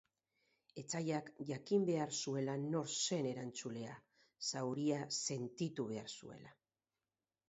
[0.81, 3.97] Etsaiak jakin egin behar zuela nor zen erantzulea,
[4.53, 6.51] zauria sentitu behar zuela.